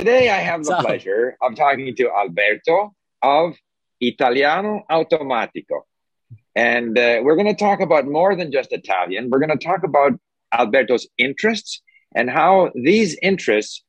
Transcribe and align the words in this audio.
Today, 0.00 0.30
I 0.30 0.38
have 0.38 0.64
the 0.64 0.76
pleasure 0.76 1.36
of 1.42 1.56
talking 1.56 1.94
to 1.94 2.10
Alberto 2.10 2.94
of 3.20 3.54
Italiano 4.00 4.82
Automatico. 4.90 5.82
And 6.56 6.98
uh, 6.98 7.20
we're 7.22 7.36
going 7.36 7.54
to 7.54 7.54
talk 7.54 7.80
about 7.80 8.06
more 8.06 8.34
than 8.34 8.50
just 8.50 8.72
Italian. 8.72 9.28
We're 9.28 9.40
going 9.40 9.58
to 9.58 9.62
talk 9.62 9.82
about 9.84 10.18
Alberto's 10.54 11.06
interests 11.18 11.82
and 12.14 12.30
how 12.30 12.70
these 12.74 13.18
interests 13.20 13.84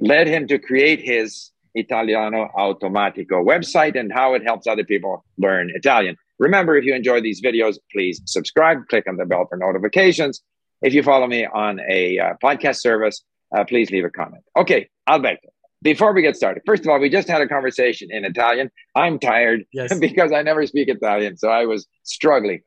led 0.00 0.26
him 0.26 0.46
to 0.46 0.58
create 0.58 1.02
his 1.02 1.50
Italiano 1.74 2.48
Automatico 2.56 3.44
website 3.44 3.94
and 3.94 4.10
how 4.10 4.32
it 4.32 4.42
helps 4.42 4.66
other 4.66 4.84
people 4.84 5.22
learn 5.36 5.70
Italian. 5.74 6.16
Remember, 6.38 6.78
if 6.78 6.86
you 6.86 6.94
enjoy 6.94 7.20
these 7.20 7.42
videos, 7.42 7.76
please 7.92 8.22
subscribe, 8.24 8.88
click 8.88 9.04
on 9.06 9.18
the 9.18 9.26
bell 9.26 9.44
for 9.46 9.58
notifications. 9.58 10.40
If 10.80 10.94
you 10.94 11.02
follow 11.02 11.26
me 11.26 11.44
on 11.44 11.78
a 11.90 12.18
uh, 12.18 12.34
podcast 12.42 12.76
service, 12.76 13.22
uh, 13.54 13.64
please 13.64 13.90
leave 13.90 14.04
a 14.04 14.10
comment. 14.10 14.42
Okay, 14.56 14.88
Alberto, 15.08 15.48
before 15.82 16.12
we 16.12 16.22
get 16.22 16.36
started, 16.36 16.62
first 16.66 16.82
of 16.84 16.88
all, 16.88 16.98
we 16.98 17.10
just 17.10 17.28
had 17.28 17.42
a 17.42 17.48
conversation 17.48 18.08
in 18.10 18.24
Italian. 18.24 18.70
I'm 18.94 19.18
tired 19.18 19.64
yes. 19.72 19.96
because 20.06 20.32
I 20.32 20.42
never 20.42 20.66
speak 20.66 20.88
Italian, 20.88 21.36
so 21.36 21.48
I 21.48 21.66
was 21.66 21.86
struggling. 22.02 22.60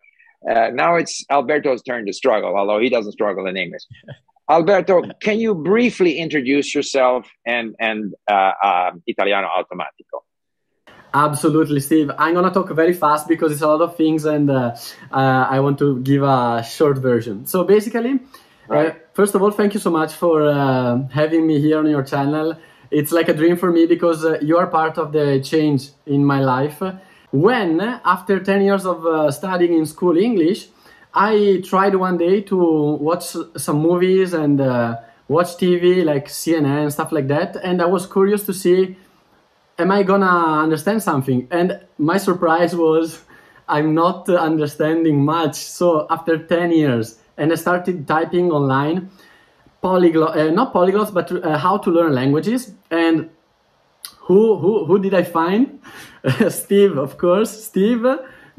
Uh, 0.49 0.70
now 0.73 0.95
it's 0.95 1.26
Alberto's 1.30 1.81
turn 1.84 2.05
to 2.05 2.13
struggle, 2.13 2.55
although 2.55 2.80
he 2.80 2.90
doesn't 2.90 3.12
struggle 3.12 3.45
in 3.48 3.57
English. 3.57 3.81
Alberto, 4.49 5.04
can 5.21 5.40
you 5.40 5.54
briefly 5.54 6.18
introduce 6.18 6.73
yourself 6.73 7.30
and 7.46 7.76
and 7.80 8.16
uh, 8.27 8.54
uh, 8.63 8.91
Italiano 9.05 9.48
Automatico? 9.48 10.23
Absolutely, 11.13 11.80
Steve. 11.82 12.12
I'm 12.18 12.34
gonna 12.34 12.52
talk 12.52 12.70
very 12.71 12.93
fast 12.93 13.27
because 13.27 13.52
it's 13.52 13.62
a 13.62 13.68
lot 13.68 13.82
of 13.82 13.96
things, 13.96 14.26
and 14.26 14.49
uh, 14.49 14.76
uh, 15.12 15.48
I 15.49 15.59
want 15.59 15.77
to 15.80 15.99
give 16.02 16.23
a 16.23 16.63
short 16.63 16.98
version. 16.98 17.46
So 17.46 17.63
basically, 17.63 18.20
uh, 18.70 18.91
first 19.14 19.36
of 19.36 19.41
all, 19.41 19.52
thank 19.52 19.73
you 19.73 19.80
so 19.80 19.90
much 19.90 20.14
for 20.14 20.48
uh, 20.48 21.08
having 21.10 21.46
me 21.48 21.60
here 21.60 21.80
on 21.80 21.90
your 21.90 22.04
channel. 22.04 22.58
It's 22.91 23.12
like 23.12 23.30
a 23.30 23.34
dream 23.34 23.58
for 23.58 23.72
me 23.72 23.86
because 23.86 24.26
you 24.41 24.58
are 24.58 24.68
part 24.68 24.98
of 24.98 25.12
the 25.12 25.41
change 25.41 25.90
in 26.05 26.26
my 26.26 26.40
life. 26.40 26.82
When 27.32 27.82
after 27.82 28.40
10 28.40 28.62
years 28.62 28.85
of 28.85 29.34
studying 29.34 29.74
in 29.74 29.85
school 29.85 30.18
English, 30.18 30.70
I 31.13 31.63
tried 31.66 31.96
one 31.96 32.18
day 32.18 32.41
to 32.41 32.58
watch 32.58 33.35
some 33.58 33.80
movies 33.80 34.34
and 34.34 34.62
uh, 34.62 34.98
watch 35.27 35.58
TV 35.58 36.04
like 36.05 36.27
CNN 36.27 36.84
and 36.84 36.93
stuff 36.93 37.12
like 37.12 37.27
that, 37.30 37.55
and 37.63 37.82
I 37.82 37.86
was 37.86 38.05
curious 38.05 38.46
to 38.46 38.54
see, 38.54 38.96
am 39.80 39.91
I 39.91 40.04
gonna 40.04 40.62
understand 40.63 41.02
something? 41.02 41.48
And 41.49 41.80
my 41.98 42.18
surprise 42.18 42.76
was, 42.76 43.24
I'm 43.68 43.96
not 43.96 44.30
understanding 44.30 45.26
much. 45.26 45.55
So 45.55 46.05
after 46.10 46.38
ten 46.38 46.71
years, 46.71 47.20
and 47.40 47.51
I 47.51 47.55
started 47.55 48.07
typing 48.07 48.51
online, 48.51 49.09
polyglot, 49.82 50.37
uh, 50.37 50.51
not 50.51 50.73
polyglots, 50.73 51.13
but 51.13 51.32
uh, 51.32 51.57
how 51.57 51.77
to 51.77 51.90
learn 51.90 52.13
languages, 52.13 52.71
and 52.91 53.29
who 54.27 54.57
who 54.57 54.85
who 54.85 54.99
did 54.99 55.13
I 55.13 55.23
find? 55.23 55.79
Steve, 56.49 56.98
of 56.98 57.18
course, 57.18 57.65
Steve 57.65 58.05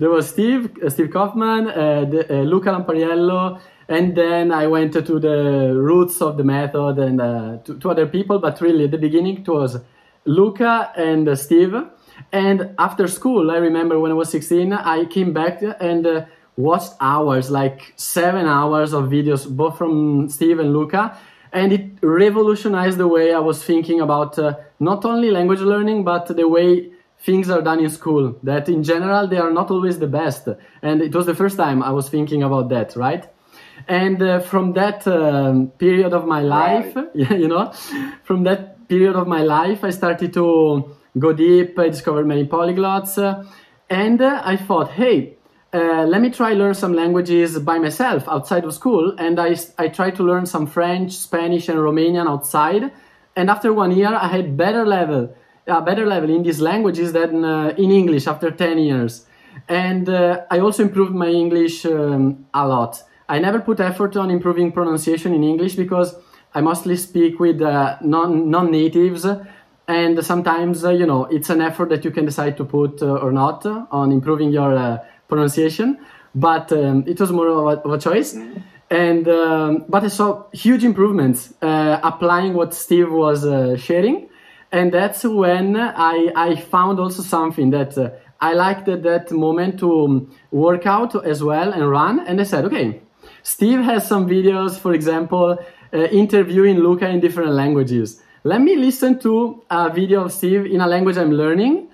there 0.00 0.09
was 0.09 0.31
Steve, 0.31 0.70
uh, 0.83 0.89
Steve 0.89 1.11
Kaufmann, 1.11 1.69
uh, 1.69 2.06
the, 2.06 2.25
uh, 2.31 2.42
Luca 2.42 2.70
Lampariello, 2.70 3.61
and 3.87 4.17
then 4.17 4.50
I 4.50 4.67
went 4.67 4.94
to 4.94 5.20
the 5.20 5.75
roots 5.77 6.22
of 6.22 6.39
the 6.39 6.42
method 6.42 6.98
and 6.98 7.20
uh, 7.20 7.59
to, 7.65 7.78
to, 7.78 7.91
other 7.91 8.06
people. 8.06 8.39
But 8.39 8.62
really, 8.62 8.84
at 8.84 8.92
the 8.92 8.98
beginning, 8.98 9.42
it 9.42 9.48
was 9.48 9.77
Luca 10.25 10.91
and 10.97 11.28
uh, 11.28 11.37
Steve. 11.37 11.75
And 12.33 12.75
after 12.78 13.06
school, 13.09 13.50
I 13.50 13.56
remember 13.56 14.00
when 14.00 14.11
I 14.11 14.15
was 14.15 14.31
16, 14.31 14.72
I 14.72 15.05
came 15.05 15.34
back 15.34 15.61
and 15.81 16.06
uh, 16.06 16.25
watched 16.56 16.93
hours, 17.01 17.51
like 17.51 17.93
seven 17.97 18.47
hours 18.47 18.93
of 18.93 19.05
videos, 19.05 19.48
both 19.48 19.79
from 19.79 20.29
Steve 20.29 20.59
and 20.59 20.73
Luca. 20.73 21.17
And 21.53 21.73
it 21.73 21.98
revolutionized 22.03 22.98
the 22.98 23.09
way 23.09 23.34
I 23.34 23.41
was 23.41 23.62
thinking 23.65 24.01
about 24.01 24.39
not 24.78 25.05
only 25.05 25.31
language 25.31 25.61
learning, 25.61 26.05
but 26.05 26.28
the 26.28 26.47
way 26.47 26.93
things 27.23 27.51
are 27.51 27.61
done 27.61 27.81
in 27.81 27.91
school 27.91 28.37
that 28.43 28.69
in 28.69 28.83
general 28.83 29.27
they 29.28 29.37
are 29.37 29.51
not 29.51 29.71
always 29.71 29.98
the 29.98 30.06
best 30.06 30.48
and 30.83 31.03
it 31.03 31.15
was 31.15 31.27
the 31.27 31.34
first 31.34 31.56
time 31.56 31.83
i 31.83 31.91
was 31.91 32.09
thinking 32.09 32.43
about 32.43 32.69
that 32.71 32.97
right 32.97 33.28
and 33.88 34.22
uh, 34.22 34.41
from 34.41 34.72
that 34.72 35.06
um, 35.06 35.69
period 35.78 36.12
of 36.12 36.27
my 36.27 36.41
life 36.41 36.97
you 37.15 37.49
know 37.49 37.71
from 38.25 38.44
that 38.44 38.88
period 38.88 39.17
of 39.17 39.27
my 39.27 39.43
life 39.43 39.84
i 39.84 39.91
started 39.91 40.32
to 40.32 40.97
go 41.19 41.32
deep 41.32 41.78
i 41.78 41.88
discovered 41.88 42.27
many 42.27 42.47
polyglots 42.47 43.19
uh, 43.19 43.44
and 43.91 44.22
uh, 44.22 44.41
i 44.44 44.56
thought 44.56 44.91
hey 44.93 45.37
uh, 45.72 46.04
let 46.04 46.20
me 46.20 46.31
try 46.31 46.53
learn 46.53 46.75
some 46.75 46.94
languages 46.94 47.58
by 47.58 47.78
myself 47.78 48.28
outside 48.28 48.64
of 48.64 48.75
school 48.75 49.14
and 49.19 49.38
I, 49.38 49.56
I 49.78 49.88
tried 49.88 50.16
to 50.16 50.22
learn 50.22 50.47
some 50.47 50.66
french 50.66 51.12
spanish 51.12 51.69
and 51.69 51.78
romanian 51.78 52.28
outside 52.28 52.91
and 53.36 53.48
after 53.48 53.72
one 53.72 53.92
year 53.92 54.14
i 54.14 54.28
had 54.28 54.56
better 54.56 54.84
level 54.84 55.34
a 55.70 55.81
better 55.81 56.06
level 56.06 56.31
in 56.31 56.42
these 56.42 56.60
languages 56.60 57.12
than 57.12 57.44
uh, 57.44 57.75
in 57.76 57.91
English 57.91 58.26
after 58.26 58.50
10 58.50 58.78
years. 58.78 59.26
And 59.69 60.08
uh, 60.08 60.42
I 60.50 60.58
also 60.58 60.82
improved 60.82 61.14
my 61.14 61.28
English 61.28 61.84
um, 61.87 62.47
a 62.54 62.66
lot. 62.66 63.02
I 63.28 63.38
never 63.38 63.60
put 63.60 63.81
effort 63.81 64.16
on 64.16 64.31
improving 64.31 64.72
pronunciation 64.72 65.34
in 65.34 65.44
English 65.44 65.75
because 65.75 66.14
I 66.54 66.60
mostly 66.60 66.97
speak 66.97 67.38
with 67.38 67.62
uh, 67.62 67.97
non 68.02 68.50
non 68.50 68.72
natives, 68.72 69.25
and 69.87 70.25
sometimes 70.25 70.84
uh, 70.84 70.91
you 70.91 71.06
know 71.06 71.26
it's 71.26 71.48
an 71.48 71.60
effort 71.60 71.91
that 71.91 72.04
you 72.04 72.10
can 72.10 72.25
decide 72.25 72.56
to 72.56 72.64
put 72.64 73.02
uh, 73.02 73.25
or 73.25 73.31
not 73.31 73.64
on 73.66 74.10
improving 74.10 74.50
your 74.50 74.75
uh, 74.75 74.98
pronunciation. 75.31 75.99
But 76.35 76.71
um, 76.73 77.05
it 77.07 77.19
was 77.19 77.33
more 77.33 77.49
of 77.49 77.59
a, 77.59 77.81
of 77.87 77.93
a 77.93 77.99
choice. 77.99 78.37
And 78.91 79.29
um, 79.29 79.85
but 79.89 80.03
I 80.05 80.09
saw 80.09 80.51
huge 80.53 80.85
improvements 80.85 81.55
applying 81.63 82.55
what 82.55 82.75
Steve 82.75 83.11
was 83.11 83.41
sharing 83.81 84.31
and 84.73 84.93
that's 84.93 85.25
when 85.25 85.77
I, 85.77 86.31
I 86.37 86.57
found 86.57 87.01
also 87.01 87.23
something 87.23 87.71
that 87.71 87.99
uh, 87.99 88.11
I 88.41 88.55
liked 88.55 88.89
at 88.89 89.03
that 89.03 89.31
moment 89.33 89.81
to 89.81 90.05
um, 90.05 90.37
work 90.51 90.87
out 90.87 91.25
as 91.27 91.43
well 91.43 91.73
and 91.73 91.91
run. 91.91 92.21
And 92.21 92.41
I 92.41 92.45
said, 92.45 92.65
okay, 92.67 93.01
Steve 93.43 93.81
has 93.81 94.07
some 94.07 94.29
videos, 94.29 94.79
for 94.79 94.95
example, 94.95 95.59
uh, 95.93 95.97
interviewing 95.97 96.79
Luca 96.79 97.09
in 97.09 97.19
different 97.21 97.53
languages. 97.53 98.23
Let 98.45 98.61
me 98.61 98.77
listen 98.77 99.19
to 99.21 99.62
a 99.69 99.91
video 99.91 100.25
of 100.25 100.33
Steve 100.33 100.67
in 100.67 100.81
a 100.81 100.87
language 100.87 101.17
I'm 101.17 101.33
learning 101.33 101.89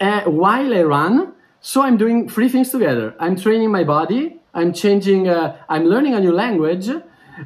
uh, 0.00 0.22
while 0.22 0.74
I 0.74 0.82
run. 0.82 1.34
So 1.64 1.80
I'm 1.82 1.96
doing 1.96 2.28
three 2.28 2.48
things 2.48 2.70
together. 2.70 3.14
I'm 3.20 3.36
training 3.36 3.70
my 3.70 3.84
body, 3.84 4.40
I'm 4.52 4.72
changing, 4.72 5.28
uh, 5.28 5.56
I'm 5.68 5.84
learning 5.84 6.14
a 6.14 6.20
new 6.20 6.32
language, 6.32 6.90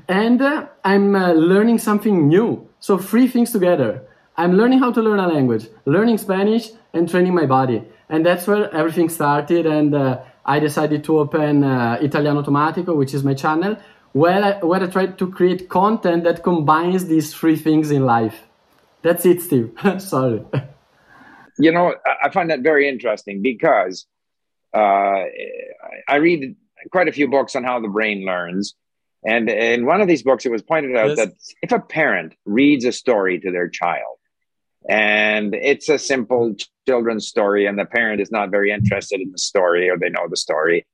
and 0.08 0.40
uh, 0.40 0.68
I'm 0.82 1.14
uh, 1.14 1.32
learning 1.32 1.78
something 1.78 2.26
new. 2.26 2.66
So 2.80 2.96
three 2.96 3.28
things 3.28 3.52
together. 3.52 4.02
I'm 4.38 4.56
learning 4.56 4.78
how 4.78 4.90
to 4.90 5.02
learn 5.02 5.18
a 5.18 5.28
language, 5.28 5.66
learning 5.84 6.16
Spanish, 6.16 6.70
and 6.94 7.06
training 7.08 7.34
my 7.34 7.44
body. 7.44 7.84
And 8.08 8.24
that's 8.24 8.46
where 8.46 8.74
everything 8.74 9.10
started. 9.10 9.66
And 9.66 9.94
uh, 9.94 10.20
I 10.46 10.60
decided 10.60 11.04
to 11.04 11.18
open 11.18 11.62
uh, 11.62 11.98
Italiano 12.00 12.42
Automatico, 12.42 12.96
which 12.96 13.12
is 13.12 13.22
my 13.22 13.34
channel, 13.34 13.76
where 14.12 14.42
I, 14.42 14.64
where 14.64 14.82
I 14.82 14.86
try 14.86 15.06
to 15.08 15.30
create 15.30 15.68
content 15.68 16.24
that 16.24 16.42
combines 16.42 17.04
these 17.04 17.34
three 17.34 17.56
things 17.56 17.90
in 17.90 18.06
life. 18.06 18.44
That's 19.02 19.26
it, 19.26 19.42
Steve. 19.42 19.72
Sorry. 19.98 20.42
You 21.58 21.72
know, 21.72 21.94
I 22.22 22.30
find 22.30 22.50
that 22.50 22.60
very 22.60 22.88
interesting 22.88 23.42
because 23.42 24.06
uh, 24.74 25.24
I 26.08 26.16
read 26.16 26.54
quite 26.92 27.08
a 27.08 27.12
few 27.12 27.28
books 27.28 27.56
on 27.56 27.64
how 27.64 27.80
the 27.80 27.88
brain 27.88 28.24
learns. 28.26 28.74
And 29.24 29.48
in 29.48 29.86
one 29.86 30.00
of 30.00 30.08
these 30.08 30.22
books, 30.22 30.44
it 30.46 30.52
was 30.52 30.62
pointed 30.62 30.96
out 30.96 31.08
yes. 31.08 31.18
that 31.18 31.32
if 31.62 31.72
a 31.72 31.80
parent 31.80 32.34
reads 32.44 32.84
a 32.84 32.92
story 32.92 33.40
to 33.40 33.50
their 33.50 33.68
child, 33.68 34.18
and 34.88 35.54
it's 35.54 35.88
a 35.88 35.98
simple 35.98 36.54
children's 36.86 37.26
story 37.26 37.66
and 37.66 37.78
the 37.78 37.84
parent 37.84 38.20
is 38.20 38.30
not 38.30 38.50
very 38.50 38.70
interested 38.70 39.20
in 39.20 39.32
the 39.32 39.38
story 39.38 39.90
or 39.90 39.98
they 39.98 40.10
know 40.10 40.28
the 40.28 40.36
story 40.36 40.86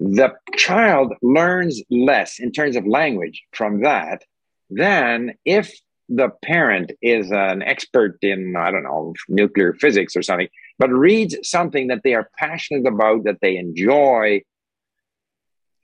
the 0.00 0.32
child 0.56 1.12
learns 1.20 1.82
less 1.90 2.38
in 2.38 2.52
terms 2.52 2.74
of 2.74 2.86
language 2.86 3.42
from 3.52 3.82
that 3.82 4.22
than 4.70 5.34
if 5.44 5.72
the 6.12 6.28
parent 6.42 6.92
is 7.00 7.30
an 7.30 7.62
expert 7.62 8.18
in 8.22 8.54
i 8.56 8.70
don't 8.70 8.82
know 8.82 9.14
nuclear 9.28 9.72
physics 9.74 10.16
or 10.16 10.22
something 10.22 10.48
but 10.78 10.90
reads 10.90 11.36
something 11.42 11.86
that 11.88 12.00
they 12.04 12.14
are 12.14 12.28
passionate 12.38 12.86
about 12.86 13.24
that 13.24 13.38
they 13.40 13.56
enjoy 13.56 14.40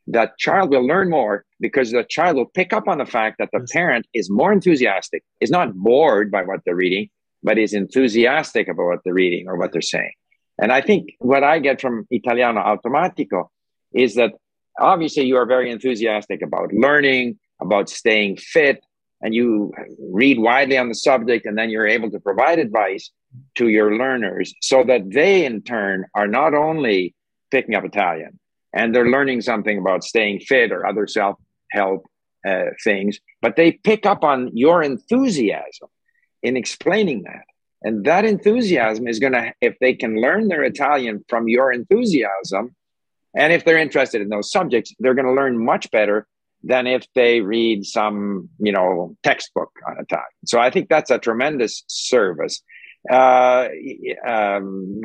that 0.08 0.38
child 0.38 0.70
will 0.70 0.87
learn 0.87 1.11
more 1.11 1.44
because 1.58 1.90
the 1.90 2.05
child 2.05 2.37
will 2.37 2.46
pick 2.46 2.73
up 2.73 2.87
on 2.87 2.99
the 2.99 3.06
fact 3.06 3.37
that 3.38 3.50
the 3.52 3.67
parent 3.73 4.06
is 4.14 4.31
more 4.31 4.52
enthusiastic 4.52 5.23
is 5.40 5.50
not 5.50 5.75
bored 5.75 6.31
by 6.31 6.43
what 6.43 6.61
they're 6.64 6.76
reading 6.76 7.08
but 7.46 7.58
is 7.58 7.75
enthusiastic 7.75 8.69
about 8.69 8.87
what 8.87 9.00
they're 9.05 9.14
reading 9.14 9.49
or 9.49 9.56
what 9.56 9.72
they're 9.72 9.81
saying. 9.81 10.12
And 10.58 10.72
I 10.72 10.81
think 10.81 11.11
what 11.19 11.44
I 11.44 11.61
get 11.61 11.81
from 11.81 12.06
Italiano 12.11 12.61
Automatico 12.61 13.49
is 13.93 14.17
that 14.17 14.32
obviously 14.79 15.25
you 15.25 15.37
are 15.37 15.46
very 15.46 15.70
enthusiastic 15.70 16.43
about 16.43 16.72
learning, 16.72 17.38
about 17.61 17.88
staying 17.88 18.38
fit, 18.38 18.84
and 19.20 19.34
you 19.34 19.72
read 19.98 20.38
widely 20.38 20.78
on 20.78 20.88
the 20.88 20.94
subject, 20.94 21.46
and 21.46 21.56
then 21.56 21.70
you're 21.70 21.86
able 21.86 22.10
to 22.10 22.20
provide 22.20 22.58
advice 22.58 23.10
to 23.56 23.68
your 23.68 23.96
learners 23.96 24.54
so 24.62 24.84
that 24.84 25.10
they, 25.10 25.44
in 25.44 25.62
turn, 25.62 26.06
are 26.14 26.26
not 26.26 26.54
only 26.54 27.14
picking 27.50 27.74
up 27.74 27.84
Italian 27.84 28.38
and 28.72 28.94
they're 28.94 29.08
learning 29.08 29.40
something 29.40 29.78
about 29.78 30.04
staying 30.04 30.40
fit 30.40 30.72
or 30.72 30.86
other 30.86 31.06
self 31.06 31.36
help 31.70 32.06
uh, 32.46 32.66
things, 32.84 33.18
but 33.40 33.56
they 33.56 33.72
pick 33.72 34.06
up 34.06 34.22
on 34.22 34.50
your 34.54 34.82
enthusiasm 34.82 35.88
in 36.42 36.56
explaining 36.56 37.22
that. 37.22 37.44
And 37.82 38.04
that 38.04 38.24
enthusiasm 38.24 39.06
is 39.06 39.19
going 39.19 39.32
to, 39.32 39.52
if 39.60 39.76
they 39.80 39.94
can 39.94 40.20
learn 40.20 40.48
their 40.48 40.64
Italian 40.64 41.24
from 41.28 41.48
your 41.48 41.72
enthusiasm, 41.72 42.74
and 43.34 43.52
if 43.52 43.64
they're 43.64 43.78
interested 43.78 44.22
in 44.22 44.28
those 44.28 44.50
subjects, 44.50 44.94
they're 44.98 45.14
going 45.14 45.26
to 45.26 45.32
learn 45.32 45.62
much 45.62 45.90
better 45.90 46.26
than 46.66 46.86
if 46.86 47.06
they 47.14 47.40
read 47.40 47.84
some, 47.84 48.48
you 48.58 48.72
know, 48.72 49.16
textbook 49.22 49.70
on 49.86 49.94
Italian. 50.00 50.26
So 50.44 50.58
I 50.58 50.70
think 50.70 50.88
that's 50.88 51.10
a 51.10 51.18
tremendous 51.18 51.84
service. 51.86 52.62
Uh, 53.10 53.68
um, 54.26 55.00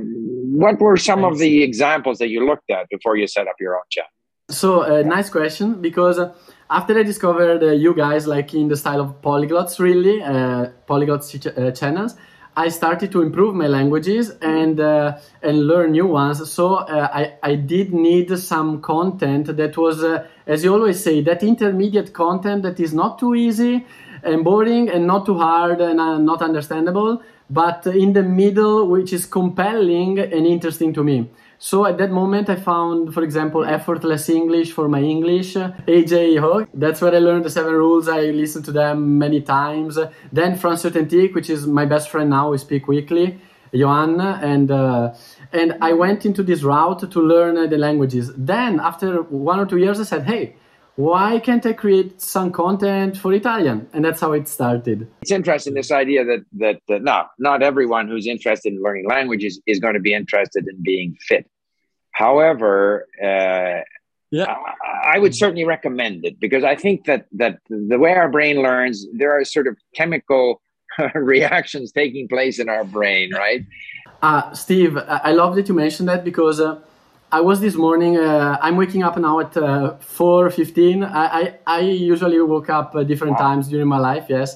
what 0.62 0.80
were 0.80 0.98
some 0.98 1.24
of 1.24 1.38
the 1.38 1.62
examples 1.64 2.18
that 2.18 2.30
you 2.30 2.46
looked 2.46 2.70
at 2.72 2.90
before 2.90 3.16
you 3.16 3.28
set 3.28 3.48
up 3.48 3.56
your 3.60 3.76
own 3.76 3.84
channel? 3.92 4.10
So, 4.50 4.82
uh, 4.82 5.02
nice 5.04 5.30
question 5.30 5.82
because 5.82 6.20
uh, 6.20 6.34
after 6.70 6.98
I 6.98 7.04
discovered 7.04 7.64
uh, 7.64 7.72
you 7.72 7.94
guys 7.94 8.28
like 8.28 8.54
in 8.54 8.68
the 8.68 8.76
style 8.76 9.02
of 9.02 9.22
polyglots, 9.22 9.80
really, 9.80 10.22
uh, 10.22 10.68
polyglots 10.90 11.40
ch- 11.42 11.58
uh, 11.58 11.72
channels, 11.72 12.16
I 12.56 12.68
started 12.70 13.12
to 13.14 13.22
improve 13.22 13.56
my 13.56 13.68
languages 13.68 14.32
and 14.42 14.80
uh, 14.80 15.18
and 15.42 15.68
learn 15.68 15.92
new 15.92 16.08
ones. 16.08 16.52
So 16.52 16.76
uh, 16.76 17.10
I 17.14 17.34
I 17.42 17.56
did 17.56 17.94
need 17.94 18.38
some 18.38 18.82
content 18.82 19.56
that 19.56 19.78
was, 19.78 20.04
uh, 20.04 20.28
as 20.46 20.64
you 20.64 20.74
always 20.74 21.02
say, 21.02 21.22
that 21.22 21.44
intermediate 21.44 22.12
content 22.14 22.64
that 22.64 22.80
is 22.80 22.94
not 22.94 23.20
too 23.20 23.36
easy 23.36 23.86
and 24.24 24.44
boring 24.44 24.90
and 24.90 25.08
not 25.08 25.26
too 25.26 25.38
hard 25.38 25.80
and 25.82 26.00
uh, 26.00 26.18
not 26.18 26.42
understandable, 26.42 27.24
but 27.50 27.88
in 27.88 28.14
the 28.14 28.24
middle, 28.24 28.88
which 28.88 29.14
is 29.14 29.26
compelling 29.26 30.20
and 30.20 30.46
interesting 30.46 30.94
to 30.94 31.04
me. 31.04 31.30
So 31.64 31.86
at 31.86 32.00
that 32.00 32.10
moment, 32.10 32.50
I 32.50 32.56
found, 32.56 33.14
for 33.14 33.22
example, 33.22 33.64
effortless 33.64 34.30
English 34.30 34.72
for 34.72 34.90
my 34.90 35.00
English. 35.00 35.54
AJ 35.54 36.40
Hoge. 36.40 36.68
That's 36.74 37.00
where 37.02 37.14
I 37.14 37.20
learned 37.20 37.46
the 37.46 37.52
seven 37.52 37.74
rules. 37.74 38.08
I 38.08 38.22
listened 38.32 38.66
to 38.66 38.72
them 38.72 39.20
many 39.20 39.42
times. 39.42 40.00
Then 40.34 40.58
France 40.58 40.86
Authentique, 40.86 41.36
which 41.36 41.52
is 41.52 41.68
my 41.68 41.86
best 41.86 42.10
friend 42.10 42.32
now. 42.32 42.50
We 42.50 42.58
speak 42.58 42.88
weekly. 42.88 43.40
Johan 43.74 44.20
and 44.20 44.72
uh, 44.72 45.14
and 45.54 45.78
I 45.82 45.94
went 45.94 46.26
into 46.26 46.42
this 46.42 46.64
route 46.64 47.12
to 47.12 47.22
learn 47.22 47.56
uh, 47.60 47.68
the 47.68 47.78
languages. 47.78 48.32
Then 48.36 48.80
after 48.80 49.22
one 49.22 49.60
or 49.60 49.68
two 49.68 49.78
years, 49.78 50.00
I 50.00 50.04
said, 50.04 50.24
"Hey, 50.24 50.56
why 50.96 51.40
can't 51.40 51.66
I 51.66 51.74
create 51.74 52.20
some 52.20 52.52
content 52.52 53.18
for 53.18 53.32
Italian?" 53.34 53.88
And 53.94 54.04
that's 54.04 54.20
how 54.20 54.34
it 54.34 54.48
started. 54.48 55.08
It's 55.22 55.32
interesting 55.32 55.76
this 55.76 55.92
idea 55.92 56.26
that 56.26 56.44
that 56.54 56.82
uh, 56.90 56.98
no, 56.98 57.26
not 57.38 57.62
everyone 57.62 58.08
who's 58.08 58.26
interested 58.26 58.74
in 58.74 58.82
learning 58.82 59.08
languages 59.08 59.62
is 59.68 59.80
going 59.80 59.94
to 59.94 60.02
be 60.02 60.14
interested 60.14 60.68
in 60.68 60.82
being 60.82 61.16
fit. 61.22 61.51
However, 62.22 63.08
uh, 63.20 63.82
yeah. 64.38 64.46
I, 64.46 65.16
I 65.16 65.20
would 65.22 65.36
certainly 65.44 65.66
recommend 65.76 66.24
it 66.30 66.36
because 66.40 66.64
I 66.64 66.76
think 66.84 66.98
that 67.10 67.22
that 67.42 67.56
the 67.70 68.00
way 68.04 68.14
our 68.22 68.30
brain 68.30 68.58
learns, 68.68 68.98
there 69.20 69.32
are 69.38 69.44
sort 69.44 69.68
of 69.72 69.76
chemical 70.00 70.62
reactions 71.16 71.92
taking 71.92 72.28
place 72.28 72.56
in 72.64 72.68
our 72.76 72.86
brain, 72.98 73.28
right? 73.46 73.62
Uh, 74.22 74.44
Steve, 74.54 74.94
I 75.30 75.32
love 75.42 75.52
that 75.56 75.66
you 75.70 75.76
mentioned 75.86 76.08
that 76.10 76.24
because 76.24 76.58
uh, 76.60 76.80
I 77.32 77.42
was 77.50 77.58
this 77.60 77.76
morning. 77.86 78.14
Uh, 78.18 78.58
I'm 78.66 78.78
waking 78.84 79.02
up 79.08 79.18
now 79.18 79.40
at 79.40 79.58
uh, 79.58 79.96
four 80.20 80.50
fifteen. 80.52 80.98
I, 81.04 81.26
I, 81.40 81.44
I 81.78 81.80
usually 82.14 82.40
woke 82.56 82.70
up 82.70 82.90
uh, 82.94 83.04
different 83.12 83.34
wow. 83.34 83.48
times 83.48 83.64
during 83.68 83.90
my 83.96 84.02
life. 84.10 84.26
Yes, 84.30 84.50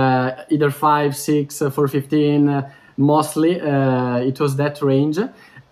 uh, 0.00 0.44
either 0.54 0.70
five, 0.70 1.10
six, 1.16 1.62
four 1.76 1.88
fifteen. 1.88 2.42
mostly, 2.98 3.52
it 4.30 4.36
was 4.44 4.52
that 4.62 4.76
range. 4.82 5.18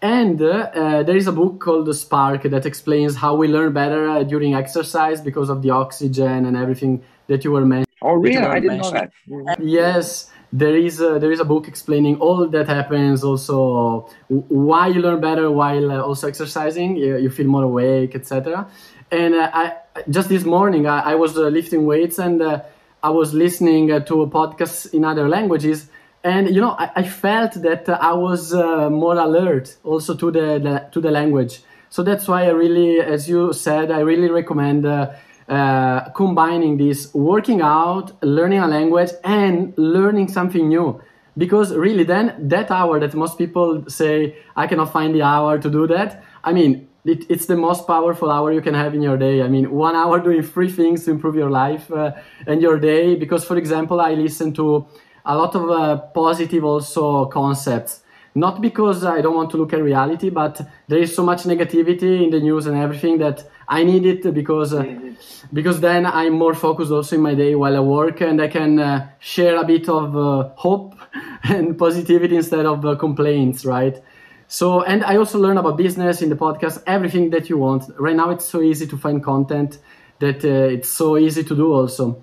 And 0.04 0.42
uh, 0.42 1.02
there 1.02 1.16
is 1.16 1.26
a 1.26 1.32
book 1.32 1.60
called 1.60 1.86
The 1.86 1.94
Spark 1.94 2.42
that 2.42 2.66
explains 2.66 3.16
how 3.16 3.34
we 3.36 3.48
learn 3.48 3.72
better 3.72 4.06
uh, 4.06 4.22
during 4.22 4.54
exercise 4.54 5.22
because 5.22 5.48
of 5.48 5.62
the 5.62 5.70
oxygen 5.70 6.44
and 6.44 6.58
everything 6.58 7.02
that 7.28 7.42
you 7.42 7.52
were 7.52 7.64
mentioning. 7.64 7.86
Oh, 8.02 8.12
really? 8.12 8.36
I 8.36 8.60
didn't 8.60 8.82
mentioning. 8.82 9.10
know 9.26 9.44
that. 9.46 9.60
Yes, 9.62 10.30
there 10.52 10.76
is 10.76 11.00
a, 11.00 11.18
there 11.18 11.32
is 11.32 11.40
a 11.40 11.44
book 11.46 11.68
explaining 11.68 12.16
all 12.20 12.46
that 12.46 12.68
happens. 12.68 13.24
Also, 13.24 14.06
why 14.28 14.88
you 14.88 15.00
learn 15.00 15.22
better 15.22 15.50
while 15.50 15.90
uh, 15.90 16.02
also 16.02 16.28
exercising. 16.28 16.96
You, 16.96 17.16
you 17.16 17.30
feel 17.30 17.46
more 17.46 17.62
awake, 17.62 18.14
etc. 18.14 18.68
And 19.10 19.34
uh, 19.34 19.50
I 19.54 19.72
just 20.10 20.28
this 20.28 20.44
morning 20.44 20.86
I, 20.86 21.12
I 21.12 21.14
was 21.14 21.34
uh, 21.38 21.48
lifting 21.48 21.86
weights 21.86 22.18
and 22.18 22.42
uh, 22.42 22.60
I 23.02 23.08
was 23.08 23.32
listening 23.32 23.88
to 23.88 24.22
a 24.22 24.28
podcast 24.28 24.92
in 24.92 25.02
other 25.02 25.30
languages 25.30 25.88
and 26.24 26.52
you 26.54 26.60
know 26.60 26.70
I, 26.70 26.90
I 26.96 27.02
felt 27.04 27.52
that 27.62 27.88
I 27.88 28.14
was 28.14 28.52
uh, 28.54 28.90
more 28.90 29.16
alert 29.16 29.76
also 29.84 30.14
to 30.16 30.30
the, 30.30 30.58
the, 30.58 30.88
to 30.92 31.00
the 31.00 31.10
language. 31.10 31.60
So 31.90 32.02
that's 32.02 32.26
why 32.26 32.46
I 32.46 32.50
really, 32.50 32.98
as 33.00 33.28
you 33.28 33.52
said, 33.52 33.92
I 33.92 34.00
really 34.00 34.28
recommend 34.28 34.84
uh, 34.84 35.12
uh, 35.48 36.08
combining 36.10 36.76
this 36.76 37.14
working 37.14 37.60
out, 37.60 38.20
learning 38.20 38.58
a 38.58 38.66
language, 38.66 39.10
and 39.22 39.72
learning 39.76 40.28
something 40.28 40.68
new. 40.68 41.00
Because 41.36 41.72
really, 41.74 42.04
then 42.04 42.34
that 42.48 42.70
hour 42.70 42.98
that 42.98 43.14
most 43.14 43.38
people 43.38 43.84
say 43.88 44.36
I 44.56 44.66
cannot 44.66 44.92
find 44.92 45.14
the 45.14 45.22
hour 45.22 45.58
to 45.58 45.70
do 45.70 45.86
that. 45.88 46.24
I 46.42 46.52
mean, 46.52 46.88
it, 47.04 47.26
it's 47.28 47.46
the 47.46 47.56
most 47.56 47.86
powerful 47.86 48.30
hour 48.30 48.50
you 48.52 48.62
can 48.62 48.74
have 48.74 48.94
in 48.94 49.02
your 49.02 49.16
day. 49.16 49.42
I 49.42 49.48
mean, 49.48 49.70
one 49.70 49.94
hour 50.02 50.18
doing 50.20 50.42
three 50.42 50.70
things 50.70 51.04
to 51.04 51.10
improve 51.10 51.34
your 51.36 51.50
life 51.50 51.92
uh, 51.92 52.12
and 52.46 52.62
your 52.62 52.78
day. 52.78 53.14
Because, 53.14 53.44
for 53.44 53.56
example, 53.56 54.00
I 54.00 54.14
listen 54.14 54.52
to 54.54 54.86
a 55.24 55.36
lot 55.36 55.54
of 55.54 55.70
uh, 55.70 55.96
positive 56.12 56.64
also 56.64 57.26
concepts. 57.26 58.02
Not 58.36 58.60
because 58.60 59.04
I 59.04 59.20
don't 59.20 59.36
want 59.36 59.50
to 59.50 59.56
look 59.56 59.72
at 59.72 59.82
reality, 59.82 60.28
but 60.28 60.60
there 60.88 60.98
is 60.98 61.14
so 61.14 61.22
much 61.22 61.44
negativity 61.44 62.24
in 62.24 62.30
the 62.30 62.40
news 62.40 62.66
and 62.66 62.76
everything 62.76 63.18
that 63.18 63.48
I 63.68 63.84
need 63.84 64.04
it 64.04 64.34
because 64.34 64.74
uh, 64.74 64.82
mm-hmm. 64.82 65.54
because 65.54 65.80
then 65.80 66.04
I'm 66.04 66.32
more 66.32 66.54
focused 66.54 66.90
also 66.90 67.14
in 67.14 67.22
my 67.22 67.34
day 67.34 67.54
while 67.54 67.76
I 67.76 67.80
work 67.80 68.20
and 68.20 68.42
I 68.42 68.48
can 68.48 68.80
uh, 68.80 69.08
share 69.20 69.56
a 69.56 69.64
bit 69.64 69.88
of 69.88 70.16
uh, 70.16 70.50
hope 70.56 70.96
and 71.44 71.78
positivity 71.78 72.36
instead 72.36 72.66
of 72.66 72.84
uh, 72.84 72.96
complaints, 72.96 73.64
right? 73.64 74.02
So, 74.48 74.82
and 74.82 75.04
I 75.04 75.16
also 75.16 75.38
learn 75.38 75.56
about 75.56 75.76
business 75.76 76.20
in 76.20 76.28
the 76.28 76.36
podcast, 76.36 76.82
everything 76.86 77.30
that 77.30 77.48
you 77.48 77.56
want. 77.56 77.84
Right 77.98 78.16
now, 78.16 78.30
it's 78.30 78.44
so 78.44 78.60
easy 78.60 78.86
to 78.88 78.96
find 78.98 79.22
content 79.22 79.78
that 80.18 80.44
uh, 80.44 80.74
it's 80.74 80.88
so 80.88 81.16
easy 81.16 81.44
to 81.44 81.56
do 81.56 81.72
also 81.72 82.20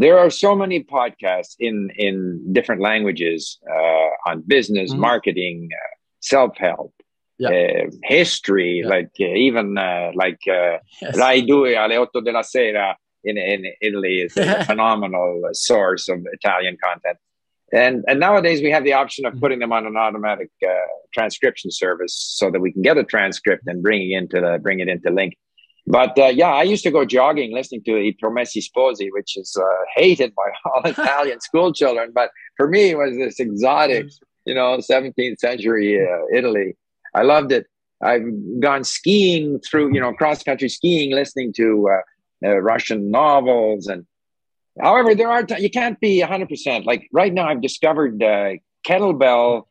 there 0.00 0.18
are 0.18 0.30
so 0.30 0.56
many 0.56 0.82
podcasts 0.82 1.54
in 1.58 1.90
in 1.96 2.14
different 2.56 2.80
languages 2.80 3.58
uh, 3.70 4.30
on 4.30 4.42
business, 4.46 4.90
mm-hmm. 4.90 5.08
marketing, 5.10 5.68
uh, 5.72 5.94
self 6.20 6.56
help, 6.56 6.94
yeah. 7.38 7.50
uh, 7.50 7.90
history, 8.04 8.80
yeah. 8.82 8.88
like 8.88 9.12
uh, 9.20 9.46
even 9.46 9.76
uh, 9.76 10.10
like 10.14 10.40
uh, 10.48 10.78
yes. 11.02 11.16
Rai 11.16 11.42
Due 11.42 11.74
alle 11.76 11.96
otto 11.98 12.20
della 12.22 12.42
sera 12.42 12.96
in 13.24 13.36
in 13.36 13.60
Italy 13.82 14.16
is 14.22 14.36
a 14.38 14.64
phenomenal 14.70 15.42
source 15.52 16.08
of 16.08 16.18
Italian 16.32 16.78
content. 16.82 17.18
And 17.72 18.02
and 18.08 18.18
nowadays 18.18 18.62
we 18.62 18.70
have 18.70 18.84
the 18.84 18.94
option 18.94 19.26
of 19.26 19.32
mm-hmm. 19.32 19.40
putting 19.42 19.58
them 19.58 19.72
on 19.72 19.86
an 19.86 19.96
automatic 19.98 20.50
uh, 20.66 20.72
transcription 21.12 21.70
service 21.70 22.14
so 22.38 22.50
that 22.50 22.60
we 22.60 22.72
can 22.72 22.82
get 22.82 22.96
a 22.96 23.04
transcript 23.04 23.64
and 23.66 23.82
bring 23.82 24.00
it 24.00 24.16
into 24.16 24.40
the 24.40 24.58
bring 24.62 24.80
it 24.80 24.88
into 24.88 25.10
LingQ. 25.10 25.36
But 25.90 26.16
uh, 26.16 26.26
yeah, 26.26 26.52
I 26.52 26.62
used 26.62 26.84
to 26.84 26.92
go 26.92 27.04
jogging 27.04 27.52
listening 27.52 27.82
to 27.82 27.96
I 27.96 28.16
Promessi 28.22 28.62
Sposi, 28.62 29.08
which 29.10 29.36
is 29.36 29.56
uh, 29.60 29.64
hated 29.96 30.32
by 30.36 30.48
all 30.64 30.82
Italian 30.84 31.40
school 31.40 31.72
children. 31.72 32.12
But 32.14 32.30
for 32.56 32.68
me, 32.68 32.90
it 32.90 32.96
was 32.96 33.16
this 33.16 33.40
exotic, 33.40 34.06
you 34.44 34.54
know, 34.54 34.78
17th 34.78 35.38
century 35.38 36.00
uh, 36.00 36.26
Italy. 36.32 36.76
I 37.12 37.22
loved 37.22 37.50
it. 37.50 37.66
I've 38.00 38.22
gone 38.60 38.84
skiing 38.84 39.58
through, 39.58 39.92
you 39.92 40.00
know, 40.00 40.12
cross 40.12 40.44
country 40.44 40.68
skiing, 40.68 41.12
listening 41.12 41.52
to 41.54 41.90
uh, 41.90 42.48
uh, 42.48 42.58
Russian 42.58 43.10
novels. 43.10 43.88
And 43.88 44.06
however, 44.80 45.16
there 45.16 45.30
are, 45.30 45.42
t- 45.42 45.60
you 45.60 45.70
can't 45.70 45.98
be 45.98 46.22
100%. 46.22 46.84
Like 46.84 47.08
right 47.12 47.34
now, 47.34 47.48
I've 47.48 47.60
discovered 47.60 48.22
uh, 48.22 48.52
kettlebell 48.86 49.64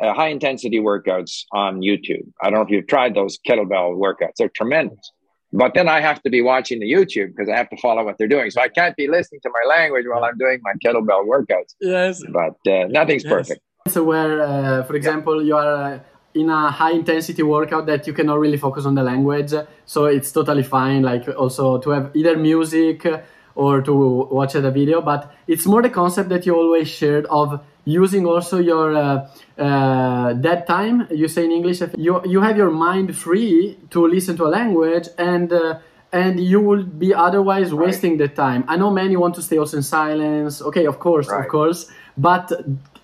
high 0.00 0.28
intensity 0.28 0.78
workouts 0.78 1.46
on 1.50 1.80
YouTube. 1.80 2.28
I 2.40 2.48
don't 2.48 2.60
know 2.60 2.64
if 2.64 2.70
you've 2.70 2.86
tried 2.86 3.16
those 3.16 3.38
kettlebell 3.44 3.96
workouts, 3.96 4.36
they're 4.38 4.48
tremendous. 4.48 5.10
But 5.52 5.72
then 5.74 5.88
I 5.88 6.00
have 6.00 6.22
to 6.22 6.30
be 6.30 6.42
watching 6.42 6.80
the 6.80 6.90
YouTube 6.90 7.28
because 7.28 7.48
I 7.48 7.56
have 7.56 7.70
to 7.70 7.76
follow 7.78 8.04
what 8.04 8.18
they're 8.18 8.28
doing. 8.28 8.50
So 8.50 8.60
I 8.60 8.68
can't 8.68 8.94
be 8.96 9.08
listening 9.08 9.40
to 9.42 9.50
my 9.50 9.76
language 9.76 10.04
while 10.06 10.24
I'm 10.24 10.36
doing 10.36 10.60
my 10.62 10.74
kettlebell 10.84 11.26
workouts. 11.26 11.74
Yes. 11.80 12.22
But 12.30 12.56
uh, 12.70 12.86
nothing's 12.88 13.24
yes. 13.24 13.32
perfect. 13.32 13.60
So 13.88 14.04
where, 14.04 14.42
uh, 14.42 14.82
for 14.82 14.94
example, 14.94 15.42
you 15.42 15.56
are 15.56 15.94
uh, 15.94 16.00
in 16.34 16.50
a 16.50 16.70
high 16.70 16.92
intensity 16.92 17.42
workout 17.42 17.86
that 17.86 18.06
you 18.06 18.12
cannot 18.12 18.38
really 18.38 18.58
focus 18.58 18.84
on 18.84 18.94
the 18.94 19.02
language. 19.02 19.52
So 19.86 20.04
it's 20.04 20.30
totally 20.30 20.62
fine. 20.62 21.02
Like 21.02 21.26
also 21.28 21.78
to 21.78 21.90
have 21.90 22.10
either 22.14 22.36
music 22.36 23.06
or 23.54 23.80
to 23.80 23.94
watch 24.30 24.52
the 24.52 24.70
video. 24.70 25.00
But 25.00 25.32
it's 25.46 25.64
more 25.66 25.80
the 25.80 25.90
concept 25.90 26.28
that 26.28 26.44
you 26.44 26.54
always 26.54 26.88
shared 26.88 27.24
of 27.26 27.60
using 27.88 28.26
also 28.26 28.58
your 28.58 28.94
uh, 28.94 29.28
uh, 29.56 30.34
that 30.34 30.66
time 30.66 31.06
you 31.10 31.26
say 31.26 31.44
in 31.44 31.52
english 31.52 31.80
you 31.96 32.20
you 32.26 32.40
have 32.40 32.56
your 32.56 32.70
mind 32.70 33.16
free 33.16 33.78
to 33.90 34.06
listen 34.06 34.36
to 34.36 34.44
a 34.44 34.52
language 34.58 35.08
and 35.16 35.52
uh, 35.52 35.78
and 36.12 36.40
you 36.40 36.60
will 36.60 36.84
be 36.84 37.12
otherwise 37.12 37.70
right. 37.70 37.86
wasting 37.86 38.16
the 38.16 38.28
time. 38.28 38.64
I 38.66 38.76
know 38.76 38.90
many 38.90 39.14
want 39.16 39.34
to 39.34 39.42
stay 39.42 39.58
also 39.58 39.76
in 39.76 39.82
silence. 39.82 40.62
Okay 40.62 40.86
of 40.86 40.98
course 40.98 41.28
right. 41.28 41.44
of 41.44 41.48
course. 41.48 41.90
But 42.16 42.50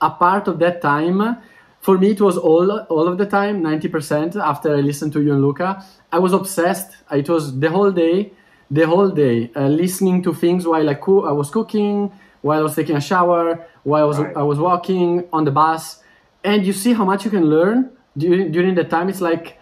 a 0.01 0.11
part 0.11 0.49
of 0.49 0.59
that 0.61 0.81
time 0.81 1.37
for 1.81 1.99
me 1.99 2.11
it 2.13 2.21
was 2.21 2.37
all 2.39 2.71
all 2.95 3.07
of 3.07 3.19
the 3.19 3.27
time 3.27 3.63
90% 3.63 4.37
after 4.37 4.75
i 4.75 4.81
listened 4.81 5.13
to 5.13 5.21
you 5.23 5.33
and 5.35 5.43
luca. 5.43 5.85
I 6.13 6.19
was 6.19 6.33
obsessed. 6.33 6.91
It 7.11 7.29
was 7.29 7.59
the 7.59 7.71
whole 7.71 7.91
day 7.91 8.33
the 8.71 8.87
whole 8.87 9.11
day 9.11 9.51
uh, 9.55 9.69
listening 9.69 10.23
to 10.23 10.33
things 10.33 10.67
while 10.67 10.89
I, 10.89 10.95
co- 10.95 11.27
I 11.27 11.33
was 11.33 11.51
cooking 11.51 12.11
while 12.45 12.59
I 12.59 12.63
was 12.63 12.75
taking 12.77 12.95
a 12.95 13.01
shower, 13.01 13.67
while 13.85 14.03
I 14.03 14.07
was 14.07 14.19
right. 14.19 14.37
I 14.37 14.43
was 14.43 14.59
walking 14.59 15.27
on 15.33 15.47
the 15.47 15.51
bus, 15.51 16.03
and 16.45 16.67
you 16.67 16.75
see 16.75 16.93
how 16.93 17.05
much 17.05 17.25
you 17.25 17.31
can 17.31 17.47
learn 17.47 17.91
during 18.19 18.53
during 18.53 18.75
the 18.75 18.85
time. 18.85 19.09
It's 19.09 19.23
like 19.23 19.59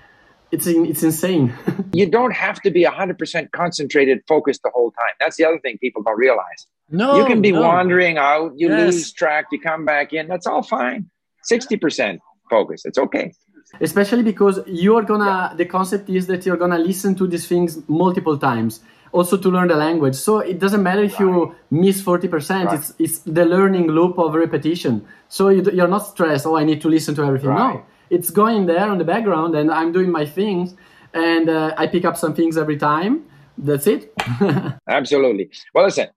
it's 0.50 0.66
it's 0.66 1.04
insane. 1.04 1.54
you 1.92 2.06
don't 2.10 2.32
have 2.32 2.60
to 2.62 2.70
be 2.72 2.82
100% 2.84 3.52
concentrated, 3.52 4.18
focused 4.26 4.62
the 4.64 4.70
whole 4.74 4.90
time. 4.90 5.14
That's 5.20 5.36
the 5.36 5.44
other 5.44 5.60
thing 5.60 5.78
people 5.78 6.02
don't 6.02 6.18
realize. 6.18 6.66
No, 6.90 7.18
you 7.18 7.24
can 7.24 7.40
be 7.40 7.52
no. 7.52 7.60
wandering 7.60 8.18
out, 8.18 8.52
you 8.56 8.68
yes. 8.68 8.80
lose 8.80 9.12
track, 9.12 9.46
you 9.52 9.60
come 9.60 9.84
back 9.84 10.12
in. 10.12 10.26
That's 10.26 10.46
all 10.48 10.64
fine. 10.64 11.08
60% 11.50 12.18
focus. 12.50 12.84
It's 12.84 12.98
okay. 12.98 13.32
Especially 13.80 14.24
because 14.24 14.58
you're 14.66 15.02
gonna. 15.02 15.34
Yeah. 15.34 15.56
The 15.56 15.66
concept 15.66 16.10
is 16.10 16.26
that 16.26 16.44
you're 16.44 16.60
gonna 16.64 16.82
listen 16.90 17.14
to 17.14 17.28
these 17.28 17.46
things 17.46 17.78
multiple 17.88 18.36
times 18.36 18.80
also 19.12 19.36
to 19.36 19.48
learn 19.48 19.68
the 19.68 19.76
language. 19.76 20.14
So 20.14 20.38
it 20.38 20.58
doesn't 20.58 20.82
matter 20.82 21.02
if 21.02 21.12
right. 21.12 21.20
you 21.20 21.54
miss 21.70 22.02
40%, 22.02 22.66
right. 22.66 22.78
it's, 22.78 22.92
it's 22.98 23.18
the 23.18 23.44
learning 23.44 23.88
loop 23.88 24.18
of 24.18 24.34
repetition. 24.34 25.06
So 25.28 25.48
you, 25.50 25.62
are 25.80 25.88
not 25.88 26.06
stressed, 26.06 26.46
oh, 26.46 26.56
I 26.56 26.64
need 26.64 26.80
to 26.80 26.88
listen 26.88 27.14
to 27.16 27.22
everything. 27.22 27.50
Right. 27.50 27.74
No, 27.74 27.86
it's 28.10 28.30
going 28.30 28.66
there 28.66 28.88
on 28.88 28.98
the 28.98 29.04
background 29.04 29.54
and 29.54 29.70
I'm 29.70 29.92
doing 29.92 30.10
my 30.10 30.26
things 30.26 30.74
and 31.14 31.48
uh, 31.48 31.74
I 31.76 31.86
pick 31.86 32.04
up 32.04 32.16
some 32.16 32.34
things 32.34 32.56
every 32.56 32.76
time. 32.76 33.24
That's 33.58 33.86
it. 33.86 34.12
Absolutely. 34.88 35.50
Well, 35.74 35.84
listen, 35.84 36.08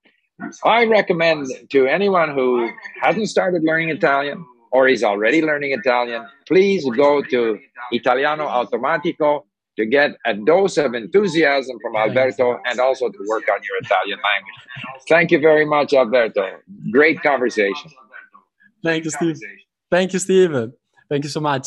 I 0.63 0.85
recommend 0.85 1.47
to 1.69 1.87
anyone 1.87 2.33
who 2.33 2.69
hasn't 3.01 3.29
started 3.29 3.63
learning 3.63 3.89
Italian 3.89 4.45
or 4.71 4.87
is 4.87 5.03
already 5.03 5.41
learning 5.41 5.71
Italian, 5.71 6.27
please 6.47 6.85
go 6.97 7.21
to 7.21 7.59
Italiano 7.91 8.45
Automatico 8.47 9.43
to 9.77 9.85
get 9.85 10.11
a 10.25 10.33
dose 10.33 10.77
of 10.77 10.93
enthusiasm 10.93 11.77
from 11.81 11.95
Alberto 11.95 12.59
and 12.65 12.79
also 12.79 13.09
to 13.09 13.19
work 13.27 13.43
on 13.49 13.59
your 13.67 13.77
Italian 13.81 14.19
language. 14.29 15.05
Thank 15.09 15.31
you 15.31 15.39
very 15.39 15.65
much, 15.65 15.93
Alberto. 15.93 16.59
Great 16.91 17.21
conversation. 17.21 17.91
Thank 18.83 19.05
you, 19.05 19.11
Steve. 19.11 19.37
Thank 19.91 20.13
you, 20.13 20.19
Steve. 20.19 20.71
Thank 21.09 21.23
you 21.23 21.29
so 21.29 21.41
much. 21.41 21.63